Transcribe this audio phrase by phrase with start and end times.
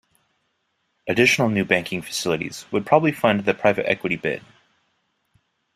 [1.07, 4.41] Additional new banking facilities would probably fund the private-equity bid.